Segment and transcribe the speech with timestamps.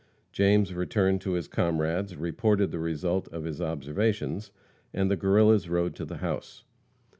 [0.31, 4.49] James returned to his comrades, reported the result of his observations,
[4.95, 6.63] and the Guerrillas rode to the house.